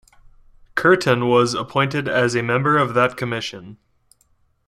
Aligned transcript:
Curtin 0.73 1.27
was 1.29 1.53
appointed 1.53 2.07
as 2.09 2.33
a 2.33 2.41
member 2.41 2.75
of 2.75 2.95
that 2.95 3.15
commission. 3.15 3.77